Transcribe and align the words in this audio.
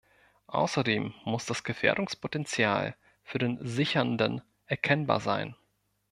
Außerdem 0.47 1.13
muss 1.25 1.45
das 1.45 1.63
Gefährdungspotential 1.63 2.95
für 3.21 3.37
den 3.37 3.59
Sichernden 3.63 4.41
erkennbar 4.65 5.19
sein. 5.19 5.55